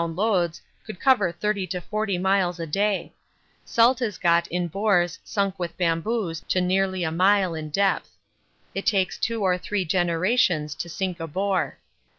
loads 0.01 0.59
would 0.87 0.99
cover 0.99 1.31
30 1.31 1.67
to 1.67 1.79
40 1.79 2.17
miles 2.17 2.59
a 2.59 2.65
day 2.65 3.13
salt 3.63 4.01
is 4.01 4.17
got 4.17 4.47
in 4.47 4.67
bores 4.67 5.19
sunk 5.23 5.59
with 5.59 5.77
bamboos 5.77 6.41
to 6.49 6.59
nearly 6.59 7.03
a 7.03 7.11
mile 7.11 7.53
in 7.53 7.69
depth; 7.69 8.09
it 8.73 8.85
takes 8.87 9.19
two 9.19 9.43
or 9.43 9.59
three 9.59 9.85
generations 9.85 10.73
to 10.73 10.89
sink 10.89 11.19
a 11.19 11.27
bore. 11.27 11.77